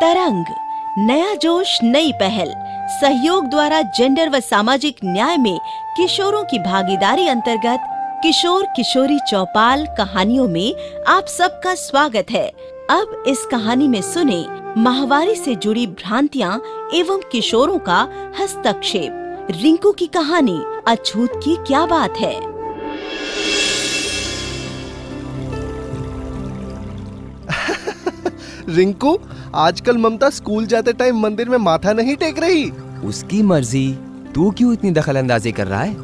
तरंग, 0.00 0.44
नया 0.98 1.34
जोश, 1.34 1.78
नई 1.82 2.12
पहल। 2.12 2.54
सहयोग 3.00 3.46
द्वारा 3.46 3.82
जेंडर 3.82 4.28
व 4.28 4.40
सामाजिक 4.40 4.96
न्याय 5.04 5.36
में 5.36 5.58
किशोरों 5.96 6.44
की 6.44 6.58
भागीदारी 6.58 7.28
अंतर्गत 7.28 7.80
किशोर 8.22 8.66
किशोरी 8.76 9.18
चौपाल 9.18 9.86
कहानियों 9.86 10.48
में 10.48 10.74
आप 11.08 11.26
सबका 11.26 11.74
स्वागत 11.74 12.26
है। 12.30 12.48
अब 12.90 13.24
इस 13.26 13.46
कहानी 13.50 13.88
में 13.88 14.02
सुने 14.02 14.46
माहवारी 14.80 15.34
से 15.34 15.54
जुड़ी 15.54 15.86
भ्रांतियाँ 15.86 16.62
एवं 16.94 17.20
किशोरों 17.32 17.78
का 17.78 18.08
हस्तक्षेप। 18.40 19.46
रिंकू 19.50 19.92
की 19.92 20.06
कहानी, 20.06 20.62
अछूत 20.88 21.30
की 21.44 21.56
क्या 21.56 21.86
बात 21.86 22.16
है? 22.16 22.59
रिंकू 28.70 29.18
आजकल 29.54 29.98
ममता 29.98 30.30
स्कूल 30.30 30.66
जाते 30.66 30.92
टाइम 30.92 31.20
मंदिर 31.20 31.48
में 31.48 31.58
माथा 31.58 31.92
नहीं 31.92 32.16
टेक 32.16 32.38
रही। 32.38 32.72
उसकी 33.04 33.42
मर्ज़ी। 33.42 33.98
तू 34.34 34.50
क्यों 34.50 34.72
इतनी 34.72 34.90
दखल 34.90 35.16
अंदाजी 35.16 35.52
कर 35.52 35.66
रहा 35.66 35.80
है? 35.80 35.96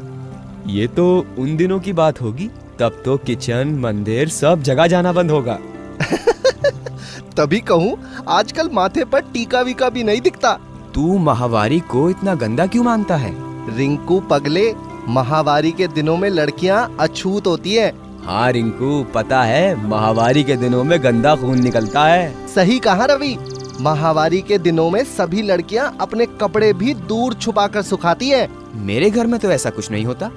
ये 0.67 0.87
तो 0.87 1.25
उन 1.39 1.57
दिनों 1.57 1.79
की 1.79 1.93
बात 1.93 2.21
होगी। 2.21 2.49
तब 2.79 3.01
तो 3.05 3.17
किचन 3.17 3.67
मंदिर 3.67 4.29
सब 4.29 4.61
जगह 4.61 4.87
जाना 4.87 5.11
बंद 5.11 5.31
होगा। 5.31 5.59
तभी 7.37 7.59
कहूँ 7.59 7.97
आजकल 8.27 8.69
माथे 8.73 9.05
पर 9.05 9.21
टीका 9.21 9.61
वीका 9.61 9.89
भी 9.89 10.03
नहीं 10.03 10.21
दिखता। 10.21 10.59
तू 10.95 11.17
महावारी 11.17 11.79
को 11.79 12.09
इतना 12.09 12.35
गंदा 12.35 12.67
क्यों 12.67 12.83
मानता 12.83 13.15
है? 13.15 13.35
रिंकू 13.77 14.19
पगले 14.19 14.73
महावारी 15.07 15.71
के 15.71 15.87
दिनों 15.87 16.17
में 16.17 16.29
लड़कियाँ 16.29 16.97
अछूत 16.99 17.47
होती 17.47 17.73
हैं। 17.73 18.06
हाँ 18.27 18.51
रिंकू 18.51 19.03
पता 19.13 19.43
है 19.43 19.87
महावारी 19.87 20.43
के 20.43 20.55
दिनों 20.55 20.83
में 20.83 21.03
गंदा 21.03 21.35
खून 21.35 21.63
निकलता 21.63 22.05
है। 22.05 22.47
सही 22.47 22.79
कहा 22.79 23.05
रवि। 23.05 23.37
महावारी 23.81 24.41
के 24.41 24.57
दिनों 24.57 24.89
में 24.89 25.03
सभी 25.03 25.41
लड़कियाँ 25.41 25.97
अपने 26.01 26.25
कपड़े 26.41 26.73
भी 26.73 26.93
दूर 26.93 27.33
छुपा 27.33 27.67
कर 27.67 27.81
सुखाती 27.81 28.29
है। 28.29 28.49
मेरे 28.75 29.09
घर 29.09 29.27
में 29.27 29.39
तो 29.39 29.51
ऐसा 29.51 29.69
कुछ 29.69 29.91
नहीं 29.91 30.05
होता। 30.05 30.27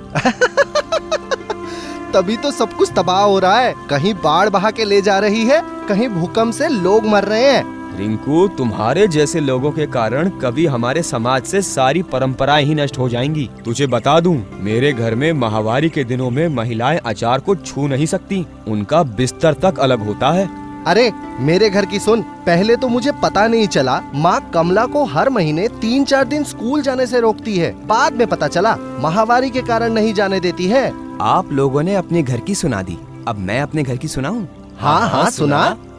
तभी 2.15 2.37
तो 2.37 2.51
सब 2.51 2.73
कुछ 2.73 2.91
तबाह 2.97 3.23
हो 3.23 3.39
रहा 3.39 3.59
है। 3.59 3.75
कहीं 3.91 4.15
बाढ़ 4.15 4.49
बहा 4.49 4.71
के 4.71 4.85
ले 4.85 5.03
जा 5.03 5.19
रही 5.19 5.45
है 5.45 5.63
कहीं 5.89 6.09
भूकंप 6.09 6.55
से 6.55 6.69
लोग 6.69 7.07
मर 7.07 7.25
रहे 7.25 7.53
हैं। 7.53 7.80
रिंकू 7.99 8.47
तुम्हारे 8.49 9.07
जैसे 9.09 9.41
लोगों 9.41 9.71
के 9.71 9.87
कारण 9.87 10.29
कभी 10.43 10.67
हमारे 10.67 11.03
समाज 11.03 11.43
से 11.43 11.63
सारी 11.63 12.03
परंपराएँ 12.03 12.65
ही 12.65 12.75
नष्ट 12.75 12.99
हो 12.99 13.09
जाएँगी। 13.09 13.49
तुझे 13.65 13.87
बता 13.87 14.19
दूँ, 14.21 14.37
मेरे 14.61 14.93
घर 14.93 15.15
में 15.15 15.33
माहवारी 15.33 15.89
के 15.89 16.05
दिनों 16.05 16.31
में 16.31 16.47
महिलाएँ 16.49 16.99
अचार 16.99 17.41
को 17.41 17.55
छू 17.55 17.87
नहीं 17.87 18.07
सकती। 18.07 18.47
उनका 18.69 19.03
बिस्तर 19.03 19.55
तक 19.55 19.79
अलग 19.79 20.07
होता 20.07 20.31
है। 20.31 20.49
अरे 20.87 21.11
मेरे 21.41 21.69
घर 21.71 21.87
की 21.87 21.99
सुन 21.99 22.23
पहले 22.47 22.77
तो 22.77 22.89
मुझे 22.89 23.13
पता 23.23 23.47
नहीं 23.47 23.67
चला 23.67 24.01
माँ 24.15 24.41
कमला 24.55 24.85
को 24.87 25.05
हर 25.05 25.29
महीने 25.29 25.69
तीन 25.81 26.05
चार 26.05 26.25
दिन 26.25 26.45
स्कूल 26.45 26.83
जाने 26.83 27.07
से 27.07 27.21
रोकती 27.21 27.57
है। 27.57 27.71
बाद 27.87 28.13
में 28.13 28.27
पता 28.27 28.49
चला 28.49 28.77
महावारी 29.01 29.51
के 29.51 29.63
कारण 29.63 29.93
नहीं 29.93 30.15
जाने 30.15 30.41
देती 30.41 30.67
है। 30.67 30.87
आप 31.21 31.53
लोगों 31.53 31.83
ने 31.83 31.95
अपने 31.95 32.23
घर 32.23 32.41
की 32.41 32.55
सुना 32.55 32.83
दी। 32.83 32.99
अब 33.29 33.39
मैं 33.39 33.61
अपने 33.61 33.83
घर 33.83 33.97
की 33.97 34.09
सुनाऊं? 34.09 34.45
हाँ 34.79 35.09
हाँ 35.09 35.31
सुना। 35.31 35.69
सुनो। 35.69 35.90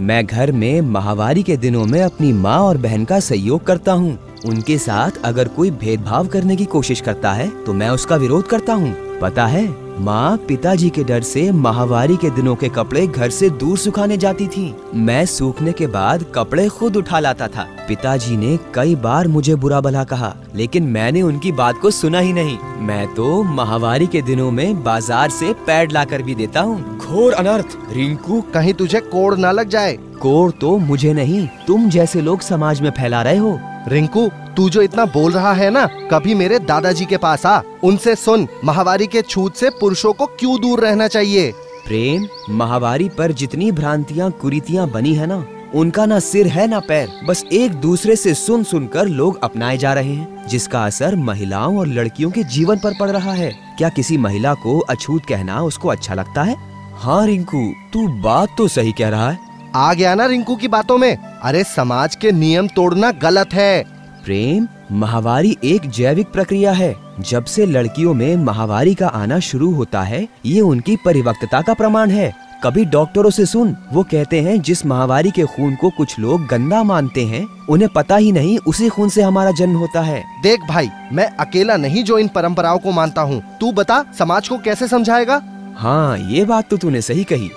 मैं 0.00 0.26
घर 0.26 0.52
में 0.52 0.80
माहवारी 0.80 1.42
के 1.42 1.56
दिनों 1.56 1.84
में 1.84 2.02
अपनी 2.02 2.32
माँ 2.32 2.58
और 2.58 2.76
बहन 2.76 3.04
का 3.04 3.20
सहयोग 3.20 3.64
करता 3.64 3.92
हूँ। 3.92 4.18
उनके 4.46 4.78
साथ 4.78 5.10
अगर 5.24 5.48
कोई 5.48 5.70
भेदभाव 5.70 6.26
करने 6.26 6.56
की 6.56 6.64
कोशिश 6.64 7.00
करता 7.00 7.32
है 7.32 7.64
तो 7.64 7.72
मैं 7.72 7.90
उसका 7.90 8.16
विरोध 8.16 8.46
करता 8.46 8.74
हूँ। 8.74 9.20
पता 9.20 9.46
है? 9.46 9.83
माँ 9.96 10.36
पिताजी 10.38 10.88
के 10.90 11.02
डर 11.04 11.22
से 11.22 11.50
माहवारी 11.52 12.16
के 12.16 12.30
दिनों 12.30 12.54
के 12.56 12.68
कपड़े 12.68 13.06
घर 13.06 13.30
से 13.30 13.48
दूर 13.50 13.76
सुखाने 13.78 14.16
जाती 14.16 14.46
थी। 14.46 14.74
मैं 14.94 15.24
सूखने 15.26 15.72
के 15.72 15.86
बाद 15.86 16.24
कपड़े 16.34 16.68
खुद 16.68 16.96
उठा 16.96 17.18
लाता 17.20 17.46
था। 17.48 17.66
पिताजी 17.88 18.36
ने 18.36 18.56
कई 18.74 18.94
बार 18.94 19.28
मुझे 19.28 19.54
बुरा 19.54 19.80
भला 19.80 20.02
कहा 20.04 20.34
लेकिन 20.54 20.84
मैंने 20.84 21.22
उनकी 21.22 21.52
बात 21.52 21.78
को 21.80 21.90
सुना 21.90 22.18
ही 22.18 22.32
नहीं। 22.32 22.58
मैं 22.86 23.06
तो 23.14 23.42
माहवारी 23.42 24.06
के 24.06 24.22
दिनों 24.22 24.50
में 24.50 24.82
बाज़ार 24.84 25.30
से 25.30 25.52
पैड 25.66 25.92
ला 25.92 26.04
कर 26.04 26.22
भी 26.22 26.34
देता 26.34 26.60
हूँ। 26.60 26.96
घोर 26.98 27.32
अनर्थ 27.32 27.76
रिंकू 27.92 28.40
कहीं 28.54 28.74
तुझे 28.74 29.00
कोड़ 29.02 29.34
न 29.34 29.52
लग 29.52 29.68
जाए। 29.68 29.96
कोर 30.20 30.50
तो 30.50 30.76
मुझे 30.78 31.12
नहीं 31.12 31.46
तुम 31.66 31.88
जैसे 31.90 32.20
लोग 32.20 32.40
समाज 32.40 32.80
में 32.80 32.90
फैला 32.90 33.22
रहे 33.22 33.36
हो। 33.36 33.58
रिंकू, 33.88 34.30
तू 34.56 34.70
जो 34.70 34.82
इतना 34.82 35.04
बोल 35.04 35.32
रहा 35.32 35.52
है 35.52 35.70
ना, 35.70 35.86
कभी 35.86 36.34
मेरे 36.34 36.58
दादाजी 36.58 37.04
के 37.04 37.16
पास 37.16 37.46
आ। 37.46 37.60
उनसे 37.82 38.14
सुन, 38.14 38.48
महावारी 38.64 39.06
के 39.06 39.22
छूत 39.22 39.54
से 39.54 39.70
पुरुषों 39.70 40.12
को 40.12 40.26
क्यों 40.26 40.60
दूर 40.60 40.80
रहना 40.80 41.08
चाहिए? 41.08 41.52
प्रेम, 41.86 42.26
महावारी 42.50 43.08
पर 43.08 43.32
जितनी 43.32 43.72
भ्रांतियाँ, 43.72 44.30
कुरीतियाँ 44.30 44.90
बनी 44.90 45.14
है 45.14 45.26
ना, 45.26 45.46
उनका 45.74 46.06
ना 46.06 46.18
सिर 46.18 46.46
है 46.46 46.66
ना 46.66 46.80
पैर, 46.80 47.08
बस 47.26 47.44
एक 47.52 47.72
दूसरे 47.72 48.16
से 48.16 48.34
सुन 48.34 48.64
सुन 48.64 48.86
कर 48.86 49.06
लोग 49.06 49.40
अपनाए 49.42 49.78
जा 49.78 49.92
रहे 49.92 50.14
हैं, 50.14 50.48
जिसका 50.48 50.84
असर 50.84 51.16
महिलाओं 51.16 51.78
और 51.78 51.86
लड़कियों 51.86 52.30
के 52.30 52.44
जीवन 52.44 52.76
पर 52.76 52.94
पड़ 53.00 53.10
रहा 53.10 53.32
है। 53.32 53.50
क्या 53.78 53.88
किसी 53.88 54.16
महिला 54.18 54.54
को 54.54 54.78
अछूत 54.78 55.26
कहना 55.26 55.62
उसको 55.62 55.88
अच्छा 55.88 56.14
लगता 56.14 56.42
है? 56.42 56.56
हाँ 56.94 57.26
रिंकू, 57.26 57.72
तू 57.92 58.08
बात 58.08 58.48
तो 58.58 58.68
सही 58.68 58.92
कह 58.92 59.08
रहा 59.08 59.30
है। 59.30 59.53
आ 59.76 59.92
गया 59.94 60.14
ना 60.14 60.26
रिंकू 60.26 60.54
की 60.56 60.68
बातों 60.68 60.96
में। 60.98 61.16
अरे 61.16 61.62
समाज 61.64 62.14
के 62.14 62.32
नियम 62.32 62.66
तोड़ना 62.68 63.10
गलत 63.12 63.54
है। 63.54 63.84
प्रेम 64.24 64.66
महावारी 64.92 65.56
एक 65.64 65.88
जैविक 65.88 66.30
प्रक्रिया 66.32 66.72
है। 66.72 66.94
जब 67.20 67.44
से 67.44 67.66
लड़कियों 67.66 68.12
में 68.14 68.36
महावारी 68.36 68.94
का 68.94 69.06
आना 69.06 69.38
शुरू 69.40 69.70
होता 69.70 70.02
है 70.02 70.26
ये 70.46 70.60
उनकी 70.60 70.96
परिवक्तता 70.96 71.60
का 71.60 71.74
प्रमाण 71.74 72.10
है। 72.10 72.32
कभी 72.64 72.84
डॉक्टरों 72.84 73.30
से 73.30 73.46
सुन 73.46 73.74
वो 73.92 74.02
कहते 74.02 74.40
हैं 74.40 74.60
जिस 74.60 74.84
महावारी 74.86 75.30
के 75.30 75.44
खून 75.46 75.74
को 75.76 75.90
कुछ 75.90 76.18
लोग 76.18 76.46
गंदा 76.46 76.82
मानते 76.82 77.24
हैं 77.24 77.44
उन्हें 77.68 77.88
पता 77.94 78.16
ही 78.16 78.30
नहीं 78.32 78.58
उसी 78.58 78.88
खून 78.88 79.08
से 79.08 79.22
हमारा 79.22 79.50
जन्म 79.50 79.76
होता 79.76 80.02
है। 80.02 80.22
देख 80.42 80.60
भाई 80.68 80.88
मैं 81.12 81.26
अकेला 81.38 81.76
नहीं 81.76 82.04
जो 82.04 82.18
इन 82.18 82.28
परंपराओं 82.28 82.78
को 82.78 82.92
मानता 82.92 83.22
हूँ। 83.22 83.42
तू 83.60 83.72
बता 83.72 84.04
समाज 84.18 84.48
को 84.48 84.58
कैसे 84.58 84.88
समझाएगा? 84.88 85.42
हाँ 85.76 86.18
ये 86.18 86.44
बात 86.44 86.68
तो 86.70 86.76
तूने 86.76 87.00
सही 87.02 87.24
कही। 87.24 87.50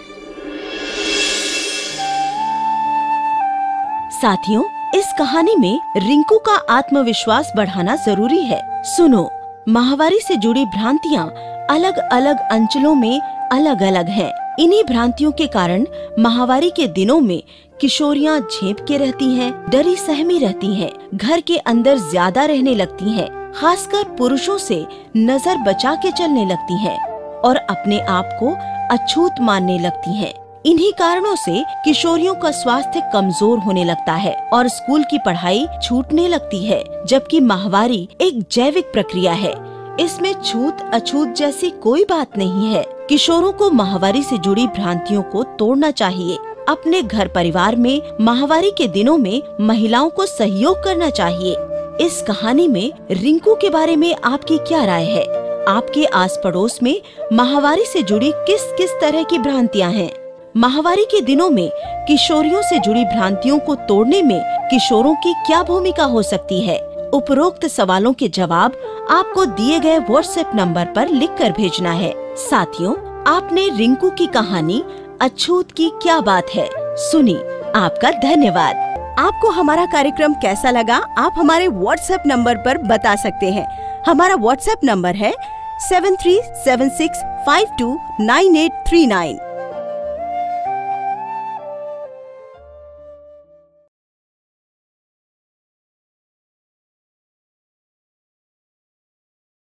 साथियों 4.17 4.63
इस 4.95 5.11
कहानी 5.17 5.55
में 5.55 5.79
रिंकू 5.97 6.37
का 6.39 6.53
आत्मविश्वास 6.69 7.51
बढ़ाना 7.55 7.95
ज़रूरी 7.95 8.41
है 8.43 8.61
सुनो 8.85 9.29
माहवारी 9.69 10.19
से 10.19 10.35
जुड़ी 10.35 10.63
भ्रांतियाँ 10.67 11.25
अलग 11.69 11.97
अलग 12.11 12.39
अंचलों 12.51 12.93
में 12.95 13.19
अलग 13.51 13.81
अलग 13.83 14.09
हैं। 14.09 14.31
इन्हीं 14.59 14.83
भ्रांतियों 14.83 15.31
के 15.31 15.47
कारण 15.47 15.85
माहवारी 16.19 16.69
के 16.69 16.87
दिनों 16.87 17.19
में 17.19 17.41
किशोरियाँ 17.81 18.39
झेप 18.39 18.85
के 18.87 18.97
रहती 18.97 19.33
हैं, 19.35 19.51
डरी 19.69 19.95
सहमी 19.95 20.39
रहती 20.39 20.73
हैं, 20.75 20.91
घर 21.15 21.41
के 21.41 21.57
अंदर 21.65 21.97
ज़्यादा 22.09 22.45
रहने 22.45 22.75
लगती 22.75 23.11
हैं, 23.11 23.29
खासकर 23.53 24.03
पुरुषों 24.17 24.57
से 24.57 24.85
नज़र 25.17 25.57
बचा 25.67 25.93
के 25.95 26.11
चलने 26.13 26.45
लगती 26.45 26.77
हैं 26.79 26.97
और 27.41 27.55
अपने 27.57 27.99
आप 28.09 28.37
को 28.39 28.51
अछूत 28.95 29.41
मानने 29.41 29.79
लगती 29.79 30.15
हैं। 30.15 30.33
इन्हीं 30.65 30.91
कारणों 30.91 31.35
से 31.35 31.63
किशोरियों 31.85 32.33
का 32.35 32.51
स्वास्थ्य 32.51 33.01
कमज़ोर 33.13 33.59
होने 33.59 33.83
लगता 33.83 34.13
है 34.13 34.33
और 34.53 34.67
स्कूल 34.67 35.03
की 35.03 35.17
पढ़ाई 35.17 35.65
छूटने 35.83 36.27
लगती 36.27 36.65
है, 36.65 36.83
जबकि 37.05 37.39
माहवारी 37.39 38.07
एक 38.21 38.41
जैविक 38.51 38.85
प्रक्रिया 38.85 39.33
है। 39.33 39.53
इसमें 39.99 40.33
छूत 40.33 40.89
अछूत 40.93 41.27
जैसी 41.27 41.69
कोई 41.69 42.03
बात 42.03 42.37
नहीं 42.37 42.73
है। 42.73 42.83
किशोरों 43.09 43.51
को 43.51 43.69
माहवारी 43.71 44.23
से 44.23 44.37
जुड़ी 44.37 44.67
भ्रांतियों 44.67 45.21
को 45.23 45.43
तोड़ना 45.43 45.91
चाहिए। 45.91 46.37
अपने 46.69 47.01
घर 47.01 47.27
परिवार 47.27 47.75
में 47.75 48.01
माहवारी 48.21 48.71
के 48.71 48.87
दिनों 48.87 49.17
में 49.17 49.41
महिलाओं 49.61 50.09
को 50.09 50.25
सहयोग 50.25 50.83
करना 50.83 51.09
चाहिए। 51.09 51.55
इस 52.01 52.21
कहानी 52.21 52.67
में 52.67 52.91
रिंकू 53.11 53.55
के 53.55 53.69
बारे 53.69 53.95
में 53.95 54.15
आपकी 54.15 54.57
क्या 54.57 54.85
राय 54.85 55.05
है? 55.05 55.23
आपके 55.67 56.05
आस 56.05 56.39
पड़ोस 56.43 56.79
में 56.83 57.01
माहवारी 57.33 57.85
से 57.85 58.03
जुड़ी 58.03 58.31
किस 58.37 58.71
किस 58.77 58.91
तरह 59.01 59.23
की 59.23 59.37
भ्रांतियाँ 59.37 59.91
हैं? 59.91 60.11
माहवारी 60.57 61.03
के 61.05 61.19
दिनों 61.21 61.49
में 61.49 61.69
किशोरियों 62.07 62.61
से 62.61 62.77
जुड़ी 62.79 63.03
भ्रांतियों 63.05 63.57
को 63.59 63.73
तोड़ने 63.75 64.21
में 64.21 64.39
किशोरों 64.69 65.13
की 65.15 65.33
क्या 65.47 65.61
भूमिका 65.63 66.03
हो 66.03 66.21
सकती 66.21 66.61
है? 66.61 66.77
उपरोक्त 67.13 67.65
सवालों 67.67 68.13
के 68.13 68.27
जवाब 68.27 68.77
आपको 69.11 69.45
दिए 69.45 69.79
गए 69.79 69.97
व्हाट्सएप 69.99 70.51
नंबर 70.55 70.85
पर 70.85 71.09
लिखकर 71.09 71.51
भेजना 71.51 71.91
है। 71.91 72.13
साथियों, 72.37 72.95
आपने 73.27 73.67
रिंकू 73.69 74.09
की 74.09 74.27
कहानी, 74.27 74.83
अछूत 75.21 75.71
की 75.71 75.89
क्या 76.03 76.19
बात 76.21 76.49
है, 76.55 76.67
सुनी। 77.01 77.35
आपका 77.75 78.11
धन्यवाद। 78.19 78.75
आपको 79.19 79.49
हमारा 79.51 79.85
कार्यक्रम 79.85 80.33
कैसा 80.33 80.71
लगा, 80.71 80.95
आप 81.17 81.35
हमारे 81.37 81.67
व्हाट्सएप 81.67 82.23
नंबर 82.27 82.55
पर 82.55 82.77
बता 82.87 83.15
सकते 83.15 83.51
हैं। 83.51 83.67
हमारा 84.07 84.35
व्हाट्सएप 84.35 84.79
नंबर 84.83 85.15
है 85.15 85.33
seven 85.79 86.15
three 86.15 86.39
seven 86.43 86.89
six 86.89 87.21
five 87.45 87.75
two 87.79 87.97
nine 88.21 88.55
eight 88.55 88.83
three 88.87 89.05
nine 89.07 89.39